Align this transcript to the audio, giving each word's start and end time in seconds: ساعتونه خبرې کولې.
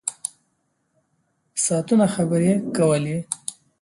ساعتونه 1.63 2.05
خبرې 2.15 2.53
کولې. 2.75 3.17